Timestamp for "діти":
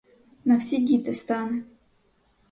0.77-1.13